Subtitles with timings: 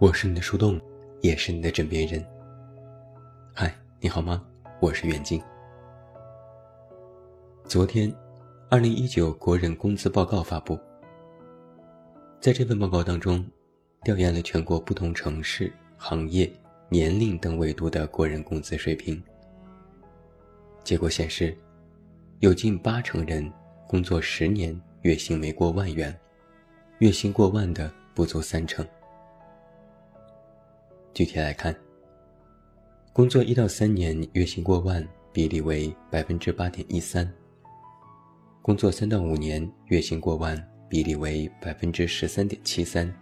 [0.00, 0.80] 我是你的树洞，
[1.22, 2.24] 也是你的枕边人。
[3.52, 4.40] 嗨，你好吗？
[4.78, 5.42] 我是袁静。
[7.64, 8.14] 昨天，
[8.70, 10.78] 二零一九国人工资报告发布，
[12.38, 13.44] 在这份报告当中，
[14.04, 16.48] 调研了全国不同城市、行业、
[16.88, 19.20] 年龄等维度的国人工资水平。
[20.84, 21.58] 结果显示，
[22.38, 23.52] 有近八成人
[23.88, 26.16] 工作十年月薪没过万元，
[27.00, 28.86] 月薪过万的不足三成。
[31.18, 31.74] 具体来看，
[33.12, 37.28] 工作一到三年月薪过万比例为百分之八点一三。
[38.62, 40.56] 工作三到五年月薪过万
[40.88, 43.12] 比例为百分之十三点七三。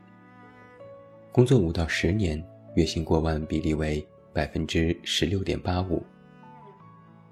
[1.32, 2.38] 工作五到十年
[2.74, 6.04] 月薪过万比例为百分之十六点八五。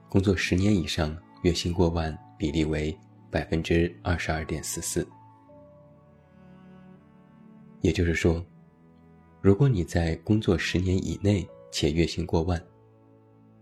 [0.08, 2.98] 工作十年以上月薪过万比例为
[3.30, 5.06] 百分之二十二点四四。
[7.82, 8.42] 也就是说。
[9.44, 12.58] 如果你在工作十年以内且月薪过万，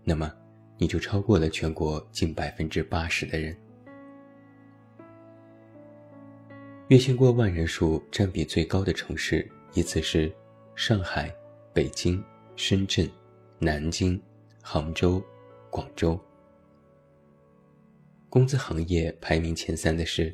[0.05, 0.33] 那么
[0.77, 3.53] 你就超过了全国近百分之八十的人。
[6.87, 10.33] 月薪过万人数占比最高的城市依次是
[10.73, 11.29] 上海、
[11.73, 12.23] 北京、
[12.55, 13.05] 深圳、
[13.59, 14.17] 南京、
[14.61, 15.21] 杭州、
[15.69, 16.17] 广州。
[18.29, 20.33] 工资行业排名前三的是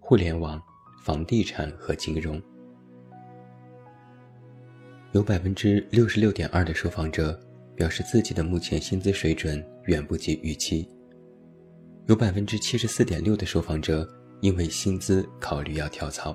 [0.00, 0.60] 互联网、
[1.04, 2.42] 房地产和金融。
[5.12, 7.38] 有百分之六十六点二的受访者
[7.76, 10.88] 表示自己的目前薪资水准远不及预期。
[12.06, 14.08] 有百分之七十四点六的受访者
[14.40, 16.34] 因为薪资考虑要跳槽。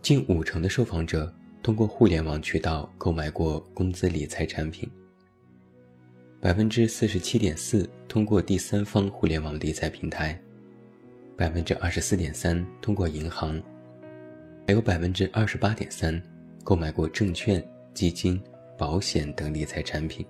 [0.00, 1.32] 近五成的受访者
[1.64, 4.88] 通过互联网渠道购买过工资理财产品。
[6.40, 10.40] 百分之四十七点四通过第三方互联网理财平台。
[11.36, 13.60] 百分之二十四点三通过银行。
[14.66, 16.20] 还有百分之二十八点三
[16.64, 18.42] 购买过证券、基金、
[18.76, 20.26] 保险等理财产品，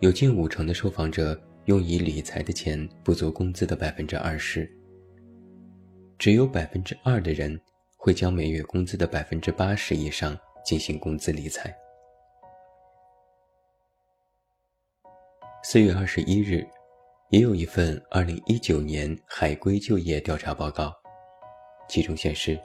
[0.00, 4.66] 有近五成的受访者用以理财的钱不足工资的百分之二十，
[6.18, 7.60] 只有百分之二的人
[7.98, 11.76] 会将每月工资的百分之八十以上进行工资理财。
[15.62, 16.66] 四月二十一日，
[17.28, 20.97] 也有一份二零一九年海归就业调查报告。
[21.88, 22.58] 其中显示，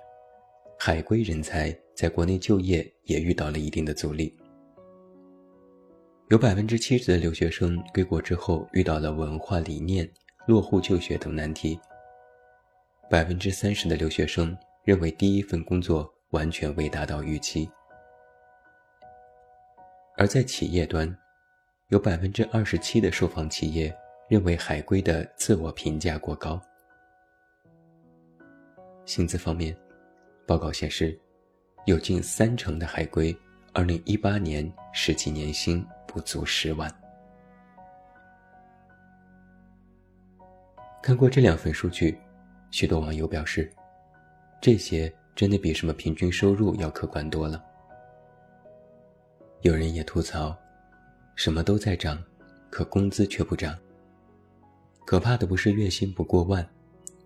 [0.77, 4.35] 海归人才在国内就业也遇到了一定的阻力。
[6.29, 10.09] 有百分之七十的留学生归国之后遇到了文化理念、
[10.47, 11.79] 落户就学等难题。
[13.09, 17.69] 百分之三十的留学生认为第一份工作完全未达到预期。
[20.17, 21.15] 而在企业端，
[21.89, 23.95] 有百分之二十七的受访企业
[24.27, 26.59] 认为海归的自我评价过高。
[29.05, 29.75] 薪资方面，
[30.45, 31.19] 报告显示，
[31.85, 33.35] 有近三成的海归
[33.73, 36.89] 2018年实际年薪不足十万。
[41.01, 42.17] 看过这两份数据，
[42.71, 43.69] 许多网友表示，
[44.61, 47.61] 这些真的比什么平均收入要可观多了。
[49.63, 50.57] 有人也吐槽，
[51.35, 52.23] 什么都在涨，
[52.69, 53.77] 可工资却不涨。
[55.05, 56.65] 可怕的不是月薪不过万，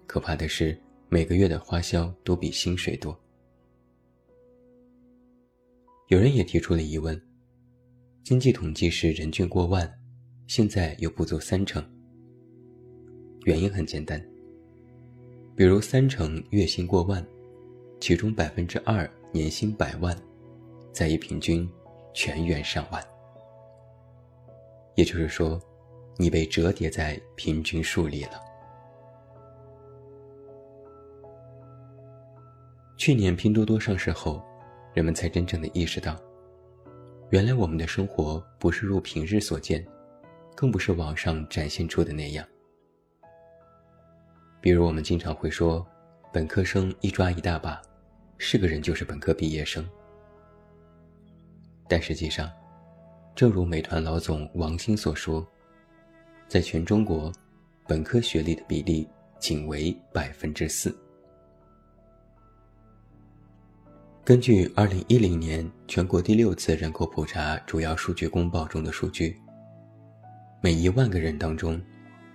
[0.07, 0.75] 可怕的是。
[1.09, 3.17] 每个月的花销都比薪水多。
[6.07, 7.19] 有人也提出了疑问：
[8.23, 9.89] 经济统计是人均过万，
[10.47, 11.81] 现在又不足三成。
[13.45, 14.21] 原因很简单，
[15.55, 17.25] 比如三成月薪过万，
[18.01, 20.17] 其中百分之二年薪百万，
[20.91, 21.69] 再一平均，
[22.13, 23.01] 全员上万。
[24.95, 25.57] 也就是说，
[26.17, 28.46] 你被折叠在平均数里了。
[32.97, 34.43] 去年拼多多上市后，
[34.91, 36.19] 人们才真正的意识到，
[37.29, 39.85] 原来我们的生活不是如平日所见，
[40.55, 42.43] 更不是网上展现出的那样。
[44.59, 45.85] 比如我们经常会说，
[46.33, 47.79] 本科生一抓一大把，
[48.39, 49.87] 是个人就是本科毕业生。
[51.87, 52.51] 但实际上，
[53.35, 55.47] 正如美团老总王兴所说，
[56.47, 57.31] 在全中国，
[57.87, 59.07] 本科学历的比例
[59.37, 60.93] 仅为百分之四。
[64.27, 69.39] 根据二零一零年全国第六次人口普查主要数据公报中的数据，
[70.59, 71.81] 每一万个人当中，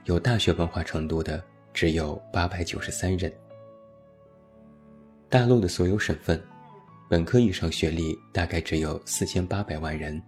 [0.07, 1.45] 有大学文化程度的
[1.75, 3.31] 只有八百九十三人。
[5.29, 6.43] 大陆的所有省份，
[7.11, 10.19] 本科以上学历大概只有四千八百万人，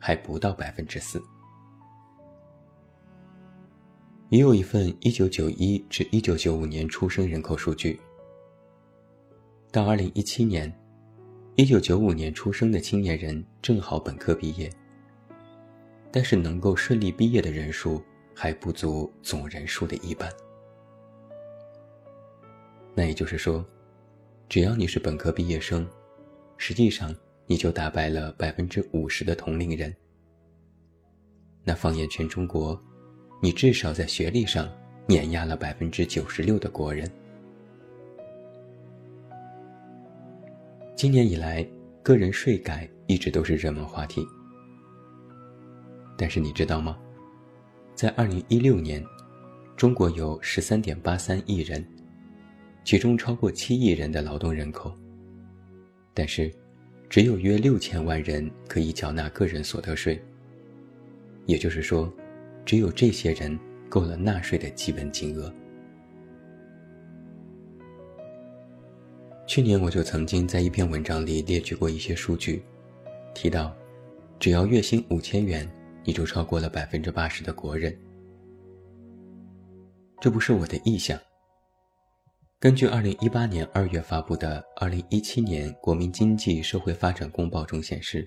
[0.00, 1.22] 还不到百分之四。
[4.28, 8.00] 也有一份一九九一至一九九五年出生人口数据。
[9.70, 10.70] 到二零一七年，
[11.54, 14.72] 一九九五年出生的青年人正好本科毕业，
[16.10, 18.02] 但是能够顺利毕业的人数
[18.34, 20.32] 还不足总人数的一半。
[22.94, 23.62] 那也就是说，
[24.48, 25.86] 只要你是本科毕业生，
[26.56, 27.14] 实际上
[27.46, 29.94] 你就打败了百分之五十的同龄人。
[31.64, 32.82] 那放眼全中国，
[33.42, 34.72] 你至少在学历上
[35.06, 37.10] 碾压了百分之九十六的国人。
[41.02, 41.66] 今年以来，
[42.00, 44.24] 个人税改一直都是热门话题。
[46.16, 46.96] 但是你知道吗？
[47.92, 49.04] 在二零一六年，
[49.76, 51.84] 中国有十三点八三亿人。
[52.84, 54.94] 其中超过七亿人的劳动人口，
[56.14, 56.48] 但是，
[57.10, 60.22] 只有约六千万人可以缴纳个人所得税。
[61.46, 62.08] 也就是说，
[62.64, 63.58] 只有这些人
[63.88, 65.52] 够了纳税的基本金额。
[69.52, 72.64] 去年我就曾经在一篇文章里列举过一些数据，
[73.34, 73.76] 提到，
[74.40, 75.70] 只要月薪五千元，
[76.04, 77.94] 你就超过了百分之八十的国人。
[80.22, 81.20] 这不是我的臆想。
[82.58, 88.26] 根据二零一八年二月发布的《二零一七年国民经济社会发展公报》中显示，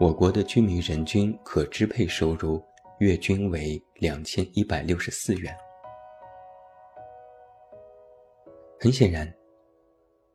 [0.00, 2.60] 我国的居民人均可支配收入
[2.98, 5.56] 月均为两千一百六十四元。
[8.80, 9.32] 很显然，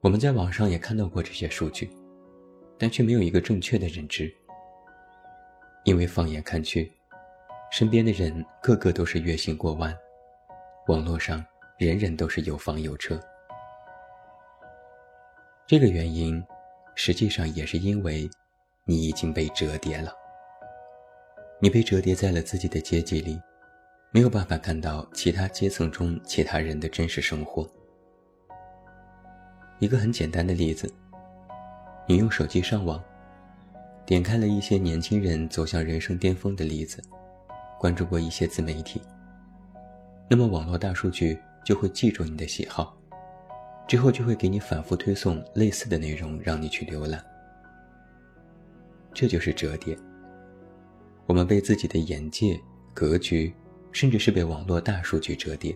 [0.04, 1.90] 我们在网上也看到过这些数据，
[2.78, 4.30] 但却没有一个正确的认知。
[5.86, 6.92] 因为放眼看去，
[7.72, 9.98] 身边的人个个都是月薪过万，
[10.88, 11.44] 网络上。
[11.78, 13.20] 人人都是有房有车，
[15.68, 16.42] 这个原因，
[16.96, 18.30] 实际上也是因为，
[18.86, 20.14] 你已经被折叠了。
[21.60, 23.42] 你被折叠在了自己的阶级里，
[24.12, 27.68] 没有办法看到其他阶层中其他人的真实生活。
[29.84, 30.90] 一个很简单的例子，
[32.08, 33.04] 你用手机上网，
[34.06, 37.04] 点开了一些年轻人走向人生巅峰的例子，
[37.78, 39.02] 关注过一些自媒体，
[40.30, 41.38] 那么网络大数据。
[41.66, 42.94] 就会记住你的喜好，
[43.88, 47.24] 之后就会给你反复推送类似的内容，让你去浏览。
[49.14, 49.98] 这就是折叠。
[51.26, 52.60] 我们被自己的眼界、
[52.94, 53.54] 格局，
[53.94, 55.74] 甚至是被网络大数据折叠。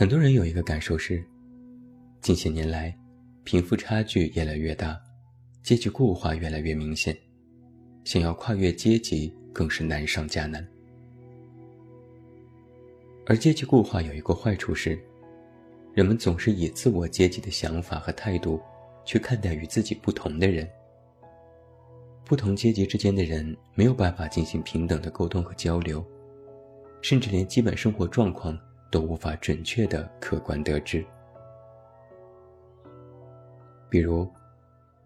[0.00, 1.22] 很多人有一个感受是，
[2.22, 2.96] 近些年来，
[3.44, 4.98] 贫富差距越来越大，
[5.62, 7.14] 阶级固化越来越明显，
[8.02, 10.66] 想要跨越阶级更是难上加难。
[13.26, 14.98] 而阶级固化有一个坏处是，
[15.92, 18.58] 人们总是以自我阶级的想法和态度
[19.04, 20.66] 去看待与自己不同的人。
[22.24, 26.02] 不同阶级之间的人没有办法进行平等的沟通和交流，
[27.02, 28.58] 甚至连基本生活状况
[28.90, 31.04] 都无法准确的客观得知。
[33.88, 34.28] 比如，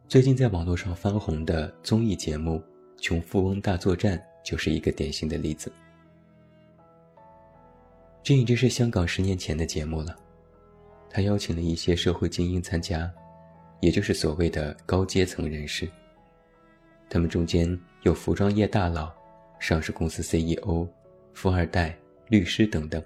[0.09, 2.57] 最近在网络上翻红的综艺节目
[3.03, 5.73] 《穷富翁大作战》就是一个典型的例子。
[8.23, 10.17] 这已经是香港十年前的节目了，
[11.11, 13.11] 他邀请了一些社会精英参加，
[13.81, 15.88] 也就是所谓的高阶层人士。
[17.11, 19.12] 他们中间有服装业大佬、
[19.59, 20.88] 上市公司 CEO、
[21.35, 21.95] 富二代、
[22.29, 23.03] 律师等等。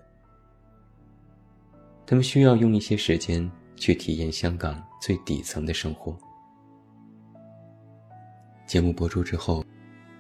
[2.11, 6.17] 他们需要用一些时间去体验香港最底层的生活。
[8.67, 9.63] 节目播出之后，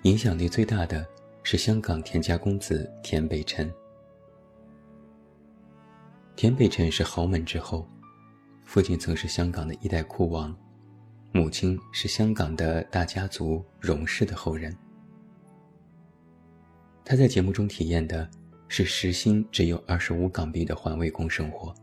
[0.03, 1.07] 影响力最大的
[1.43, 3.73] 是香港田家公子田北辰。
[6.37, 7.89] 田北辰是豪门之后，
[8.67, 10.55] 父亲曾是香港的一代酷王，
[11.33, 14.77] 母亲是香港的大家族荣氏的后人。
[17.03, 18.29] 他在节目中体验的
[18.69, 21.75] 是时薪只有二十五港币的环卫工生活。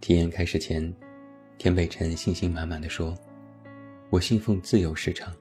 [0.00, 0.92] 体验开始前，
[1.58, 3.16] 田北辰信心满满的说
[4.10, 5.32] ：“我信奉自由市场，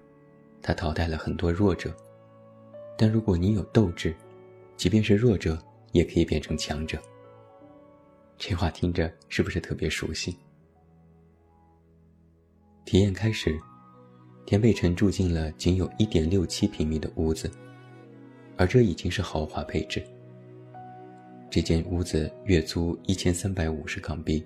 [0.62, 1.96] 它淘汰了很多弱者，
[2.98, 4.16] 但如果你有斗志，
[4.78, 5.58] 即便是弱者。”
[5.92, 7.02] 也可以变成强者。
[8.38, 10.38] 这话听着是不是特别熟悉？
[12.86, 13.60] 体验开始，
[14.46, 17.50] 田北辰住进了仅有一点六七平米的屋子，
[18.60, 20.04] 而这已经是豪华配置。
[21.50, 24.46] 这间屋子月租一千三百五十港币，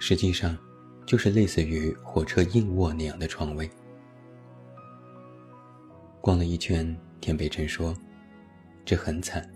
[0.00, 0.56] 实际上
[1.06, 3.68] 就是类似于火车硬卧那样的床位。
[6.22, 7.94] 逛了一圈，田北辰说
[8.86, 9.46] ：“这很惨。”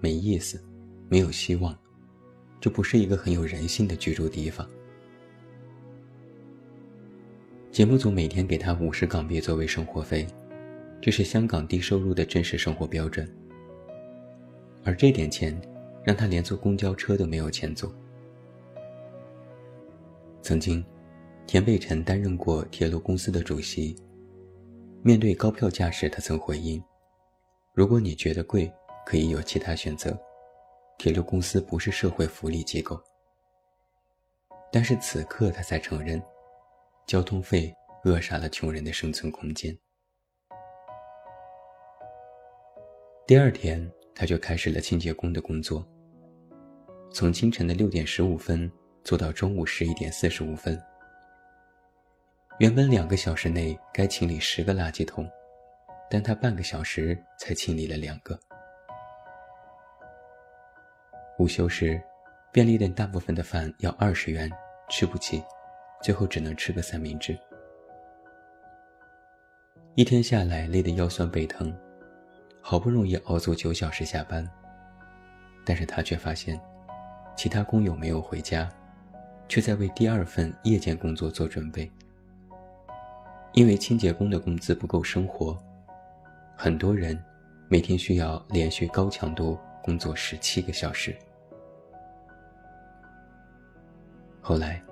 [0.00, 0.62] 没意思，
[1.08, 1.76] 没有希望，
[2.60, 4.64] 这不是一个很有人性的居住地方。
[7.72, 10.24] 节目组每天给他五十港币作为生活费，
[11.00, 13.28] 这是香港低收入的真实生活标准。
[14.84, 15.60] 而这点钱，
[16.04, 17.92] 让他连坐公交车都没有钱坐。
[20.42, 20.84] 曾经，
[21.46, 23.96] 田北辰担任过铁路公司的主席。
[25.02, 26.82] 面对高票价时，他曾回应
[27.74, 28.72] ：“如果你觉得贵，
[29.04, 30.16] 可以有其他选择。
[30.98, 33.00] 铁路公司不是社会福利机构。”
[34.72, 36.20] 但是此刻，他才承认，
[37.06, 37.72] 交通费
[38.04, 39.76] 扼杀了穷人的生存空间。
[43.26, 45.84] 第二天，他就开始了清洁工的工作。
[47.10, 48.70] 从清晨的六点十五分
[49.02, 50.80] 做到中午十一点四十五分。
[52.60, 55.28] 原本两个小时内该清理十个垃圾桶，
[56.08, 58.38] 但他半个小时才清理了两个。
[61.40, 62.00] 午休时，
[62.52, 64.48] 便利店大部分的饭要二十元，
[64.88, 65.42] 吃不起，
[66.00, 67.36] 最后只能吃个三明治。
[69.96, 71.76] 一天下来累得腰酸背疼，
[72.68, 74.44] 好不容易熬足九小时下班，
[75.64, 76.60] 但是他却发现。
[77.36, 78.68] 其他工友没有回家，
[79.48, 81.88] 却在为第二份夜间工作做准备。
[83.52, 85.56] 因为清洁工的工资不够生活，
[86.56, 87.16] 很多人
[87.68, 91.16] 每天需要连续高强度工作十七个小时。
[94.40, 94.82] 后来，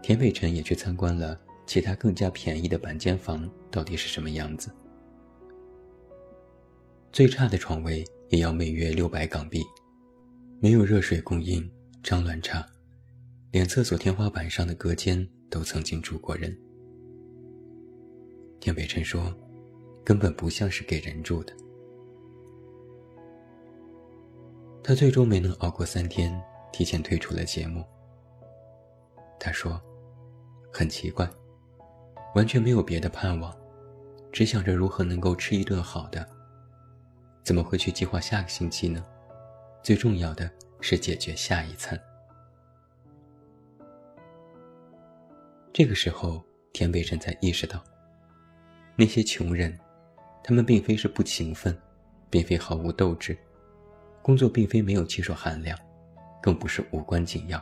[0.00, 4.72] 田北辰也去参观了其他更加便宜的板间房到底是什么样子。
[7.12, 9.62] 最差的床位也要每月六百港币。
[10.60, 11.70] 没有热水供应，
[12.02, 12.66] 脏乱差，
[13.50, 16.56] 连厕所天花板上的隔间都曾经住过人。
[18.60, 19.30] 田北辰说
[20.02, 21.52] ：“根本不像是给人住的。”
[24.82, 26.32] 他最终没能熬过三天，
[26.72, 27.84] 提前退出了节目。
[29.38, 29.78] 他说
[30.72, 31.28] ：“很奇怪，
[32.34, 33.54] 完全没有别的盼望，
[34.32, 36.26] 只想着如何能够吃一顿好的，
[37.42, 39.04] 怎么会去计划下个星期呢？”
[39.82, 40.48] 最重要的
[40.80, 42.00] 是解决下一餐。
[45.72, 47.82] 这个时候，田北辰才意识到，
[48.94, 49.76] 那些穷人，
[50.44, 51.76] 他们并非是不勤奋，
[52.30, 53.36] 并非毫无斗志，
[54.22, 55.76] 工作并非没有技术含量，
[56.40, 57.60] 更不是无关紧要，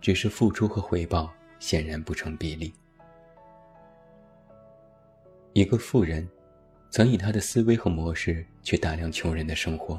[0.00, 2.72] 只是付出和回报显然不成比例。
[5.54, 6.28] 一个富人，
[6.92, 9.98] 曾以他的思维和模式去打量穷人的生活。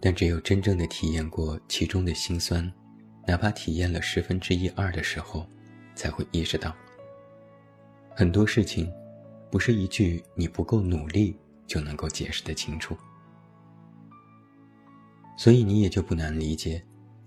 [0.00, 2.70] 但只有真正的体验过其中的辛酸，
[3.24, 5.46] 哪怕体验了十分之一二的时候，
[5.94, 6.74] 才会意识到，
[8.16, 8.92] 很多事情，
[9.48, 11.36] 不是一句“你不够努力”
[11.68, 12.96] 就能够解释得清楚。
[15.38, 16.82] 所以你也就不难理解，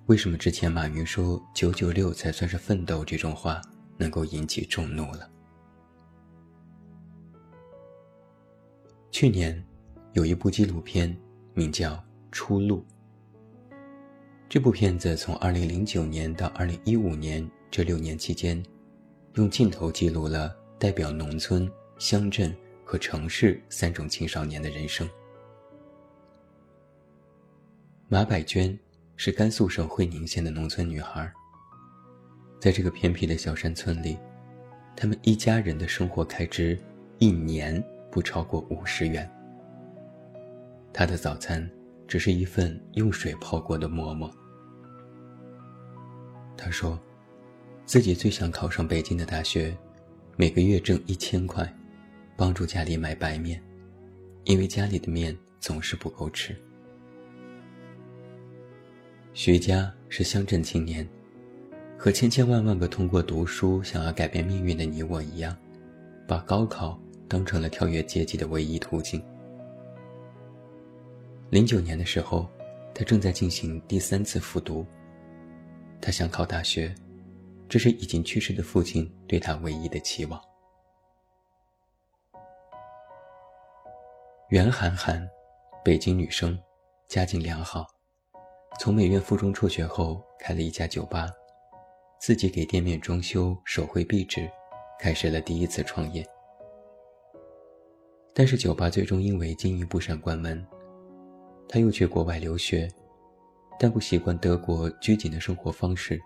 [0.08, 3.62] 为什么之前马云说“九九六才算是奋斗”这种话
[3.98, 5.30] 能够引起众怒了。
[9.12, 9.64] 去年，
[10.14, 11.16] 有一部纪录片，
[11.54, 12.04] 名叫。
[12.30, 12.86] 出路。
[14.48, 18.62] 这部片子从2009年到2015年这六年期间，
[19.36, 25.10] 用镜头记录了代表农村、乡镇和城市三种青少年的人生。
[28.08, 28.78] 马百娟
[29.16, 31.32] 是甘肃省会宁县的农村女孩，
[32.60, 34.18] 在这个偏僻的小山村里，
[34.96, 36.78] 他们一家人的生活开支
[37.18, 37.84] 一年
[38.18, 39.30] 不超过五十元。
[40.92, 41.70] 他的早餐。
[42.08, 44.32] 只是一份用水泡过的馍馍。
[46.56, 46.98] 他说，
[47.86, 49.76] 自己最想考上北京的大学，
[50.38, 51.70] 每个月挣一千块，
[52.38, 53.62] 帮助家里买白面，
[54.46, 56.56] 因为家里的面总是不够吃。
[59.34, 61.06] 徐佳是乡镇青年，
[61.98, 65.54] 和千千万万个通过读书想要改变命运的你我一样，
[66.26, 66.98] 把高考
[67.28, 69.24] 当成了跳跃阶级的唯一途径。
[71.50, 72.50] 零九年的时候，
[72.94, 74.86] 他正在进行第三次复读。
[76.02, 76.94] 他想考大学，
[77.68, 80.42] 这是已经去世的父亲对他唯一的期望。
[84.50, 85.28] 袁涵涵，
[85.84, 86.58] 北京女生，
[87.08, 87.86] 家境良好，
[88.80, 91.30] 从美院附中辍学后开了一家酒吧，
[92.20, 94.50] 自己给店面装修、手绘壁纸，
[95.00, 96.26] 开始了第一次创业。
[98.38, 100.64] 但是酒吧最终因为经营不善关门。
[101.68, 102.88] 他又去国外留学，
[103.80, 106.22] 但不习惯德国拘谨的生活方式。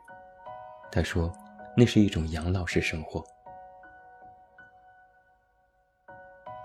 [0.92, 1.32] 他说，
[1.78, 3.24] 那是一种养老式生活。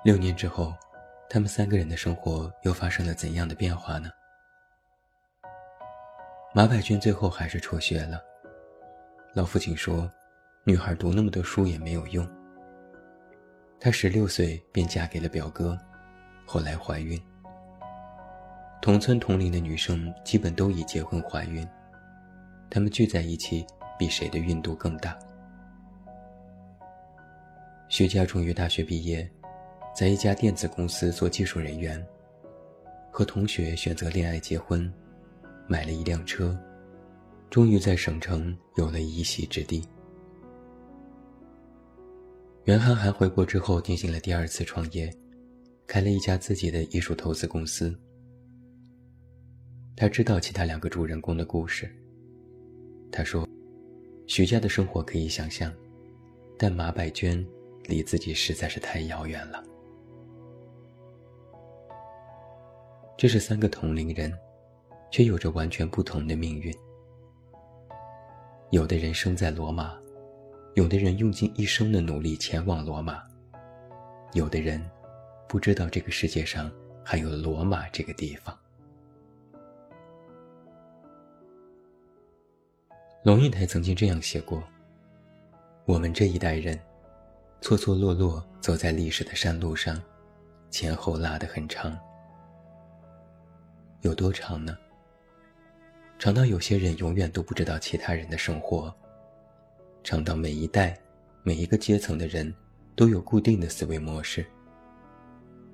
[0.04, 0.74] 六年之后，
[1.30, 4.10] 他们三个人的生活又发生了怎样的变化呢？
[6.52, 8.20] 马百军最后还是辍学了。
[9.32, 10.10] 老父亲说，
[10.64, 12.28] 女孩读那么多书也没有用。
[13.78, 15.78] 她十六岁便嫁给了表哥，
[16.44, 17.20] 后来怀孕。
[18.82, 21.66] 同村同龄的女生基本都已结婚怀孕，
[22.70, 23.66] 她们聚在一起，
[23.98, 25.18] 比谁的孕肚更大。
[27.88, 29.28] 徐佳终于大学毕业，
[29.94, 32.04] 在一家电子公司做技术人员，
[33.10, 34.92] 和同学选择恋爱结婚，
[35.68, 36.58] 买了一辆车，
[37.50, 39.88] 终于在省城有了一席之地。
[42.66, 45.08] 袁涵涵回国之后进行了第二次创业，
[45.86, 47.96] 开了一家自己的艺术投资公司。
[49.94, 51.88] 他知道其他两个主人公的故事。
[53.12, 53.48] 他说
[54.26, 55.72] ：“徐家的生活可以想象，
[56.58, 57.46] 但马百娟
[57.84, 59.62] 离自己实在是太遥远了。”
[63.16, 64.36] 这是三个同龄人，
[65.12, 66.74] 却有着完全不同的命运。
[68.70, 69.96] 有的人生在罗马，
[70.76, 73.22] 有的人用尽一生的努力前往罗马，
[74.34, 74.78] 有的人
[75.48, 76.70] 不知道这个世界上
[77.02, 78.54] 还有罗马这个地方。
[83.22, 84.62] 龙应台曾经这样写过
[85.86, 86.78] ：“我们这一代人，
[87.62, 89.98] 错错落落走在历史的山路上，
[90.68, 91.98] 前后拉得很长。
[94.02, 94.76] 有多长呢？
[96.18, 98.94] 长到有些人永远都不知道其他人的生活；
[100.06, 100.96] 长到每一代、
[101.42, 102.54] 每一个阶层的人
[102.94, 104.40] 都有固定的思维模式；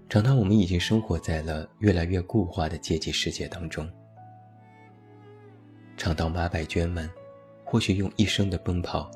[0.09, 3.87] 长到我们已经生活在了越来越固化的阶级世界当中；
[5.99, 7.09] 长到马百娟们。”
[7.63, 9.11] 或许用一生的奔跑，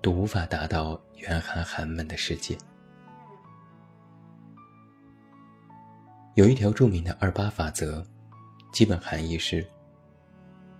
[0.00, 2.56] 都无法达到袁寒寒们的世界。
[6.34, 8.02] 有一条著名的二八法则，
[8.72, 9.66] 基本含义是：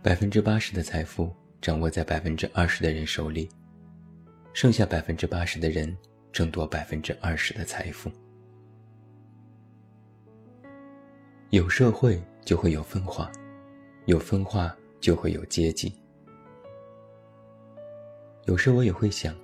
[0.02, 3.46] 百分之八十的财富掌握在百分之二十的人手里，
[4.52, 5.96] 剩下百分之八十的人
[6.32, 8.10] 争夺百分之二十的财富。
[11.50, 13.30] 有社会就会有分化，
[14.06, 15.92] 有分化就会有阶级。
[18.46, 19.34] 有时我也会想，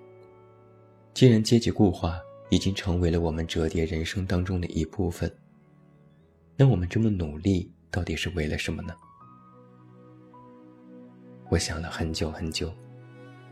[1.15, 5.33] 既然阶级固化已经成为了我们折叠人生当中的一部分，
[6.57, 8.95] 那我们这么努力到底是为了什么呢？
[11.49, 12.73] 我想了很久很久，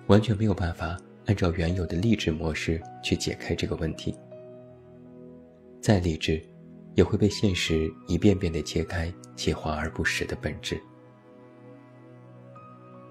[0.08, 4.14] 完全没有办法按照原有的励志模式去解开这个问题。
[5.80, 6.42] 再励志，
[6.94, 10.80] 也会被现实一遍遍地揭开其华而不实的本质。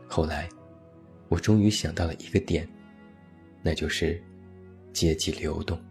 [0.08, 0.49] 后来。
[1.30, 2.67] 我终于想到了一个点，
[3.63, 4.21] 那就是
[4.91, 5.82] 阶级流动。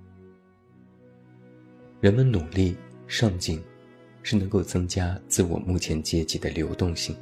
[2.00, 2.76] 人们努力
[3.08, 3.60] 上进，
[4.22, 7.16] 是能够增加自我目前阶级的流动性。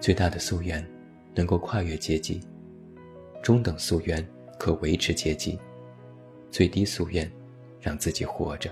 [0.00, 0.84] 最大的夙愿
[1.32, 2.40] 能够跨越阶级，
[3.42, 4.26] 中等夙愿
[4.58, 5.58] 可维持阶级，
[6.50, 7.30] 最低夙愿
[7.80, 8.70] 让自己活着。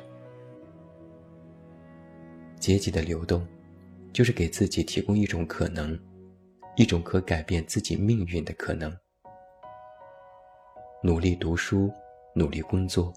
[2.61, 3.47] 阶级的流动，
[4.13, 5.99] 就是给自己提供一种可能。
[6.77, 8.97] 一种可改变自己命运的可能。
[11.03, 11.91] 努力读书，
[12.37, 13.13] 努力工作，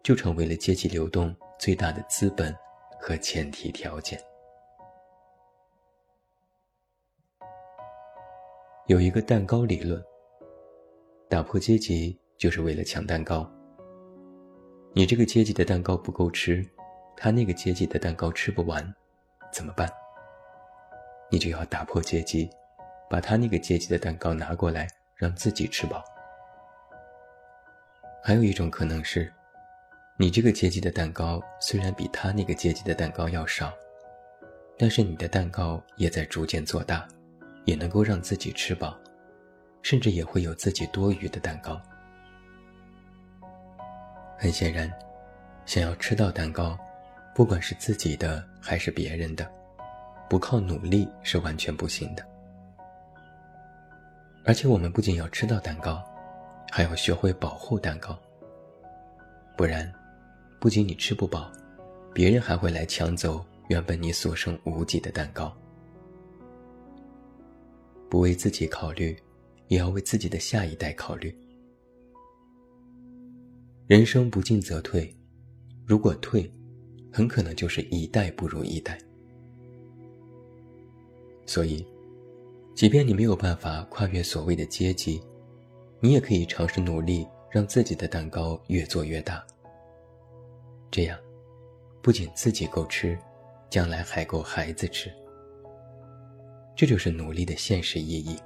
[0.00, 2.54] 就成为了阶级流动最大的资本
[3.00, 4.16] 和前提条件。
[8.86, 10.00] 有一个蛋糕理论，
[11.34, 13.44] 打破阶级就是为了抢蛋糕。
[14.92, 16.64] 你这个阶级的蛋糕不够吃，
[17.16, 18.94] 他那个阶级的蛋糕吃不完，
[19.52, 19.92] 怎么办？
[21.32, 22.48] 你就要打破阶级。
[23.10, 26.04] 把他那个阶级的蛋糕拿过来，让自己吃饱。
[28.22, 29.32] 还有一种可能是，
[30.16, 33.72] 你这个阶级的蛋糕虽然比他那个阶级的蛋糕要少，
[34.78, 37.08] 但是你的蛋糕也在逐渐做大，
[37.64, 38.96] 也能够让自己吃饱，
[39.84, 41.78] 甚至也会有自己多余的蛋糕。
[44.38, 44.90] 很显然，
[45.66, 46.76] 想要吃到蛋糕，
[47.34, 49.46] 不管是自己的还是别人的，
[50.28, 52.26] 不靠努力是完全不行的。
[54.46, 56.02] 而且我们不仅要吃到蛋糕，
[56.72, 58.18] 还要学会保护蛋糕。
[59.54, 59.92] 不然，
[60.58, 61.52] 不仅你吃不饱，
[62.14, 65.54] 别人还会来抢走原本你所剩无几的蛋糕。
[68.08, 69.16] 不为自己考虑，
[69.68, 71.34] 也要为自己的下一代考虑。
[73.86, 75.14] 人生不进则退，
[75.86, 76.50] 如果退，
[77.12, 78.98] 很可能就是一代不如一代。
[81.46, 81.84] 所以。
[82.74, 85.22] 即便你没有办法跨越所谓的阶级，
[86.00, 89.46] 你也可以尝试努力让自己的蛋糕越做越大。
[90.90, 91.16] 这样，
[92.02, 93.16] 不仅自己够吃，
[93.70, 95.08] 将来还够孩子吃。
[96.74, 98.36] 这就是努力的现实意义。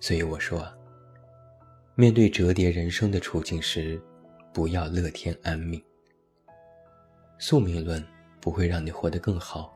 [0.00, 0.66] 所以我说，
[1.94, 4.00] 面对折叠人生的处境时，
[4.52, 5.82] 不要乐天安命。
[7.38, 8.04] 宿命论
[8.40, 9.72] 不会让你活得更好，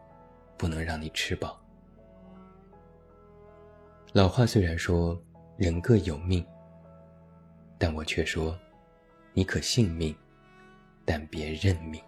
[0.56, 1.60] 不能让你吃饱。
[4.12, 5.20] 老话虽然说
[5.56, 6.44] 人各有命，
[7.78, 8.56] 但我却说，
[9.32, 10.14] 你可信命，
[11.04, 12.00] 但别认命。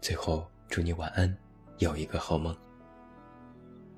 [0.00, 1.36] 最后，祝你晚安，
[1.78, 2.56] 有一个好梦。